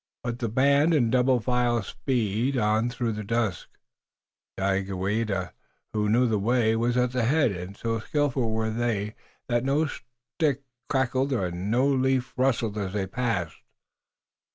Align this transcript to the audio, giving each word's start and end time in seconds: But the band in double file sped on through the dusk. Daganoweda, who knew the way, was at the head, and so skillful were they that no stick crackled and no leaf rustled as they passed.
But 0.23 0.39
the 0.39 0.49
band 0.49 0.95
in 0.95 1.11
double 1.11 1.39
file 1.39 1.83
sped 1.83 2.57
on 2.57 2.89
through 2.89 3.11
the 3.11 3.23
dusk. 3.23 3.69
Daganoweda, 4.57 5.53
who 5.93 6.09
knew 6.09 6.25
the 6.25 6.39
way, 6.39 6.75
was 6.75 6.97
at 6.97 7.11
the 7.11 7.21
head, 7.25 7.51
and 7.51 7.77
so 7.77 7.99
skillful 7.99 8.49
were 8.49 8.71
they 8.71 9.13
that 9.47 9.63
no 9.63 9.85
stick 10.39 10.63
crackled 10.89 11.31
and 11.33 11.69
no 11.69 11.85
leaf 11.87 12.33
rustled 12.35 12.79
as 12.79 12.93
they 12.93 13.05
passed. 13.05 13.57